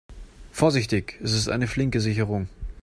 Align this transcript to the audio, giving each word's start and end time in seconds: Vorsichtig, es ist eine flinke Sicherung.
Vorsichtig, 0.51 1.19
es 1.21 1.31
ist 1.31 1.47
eine 1.47 1.67
flinke 1.67 2.01
Sicherung. 2.01 2.47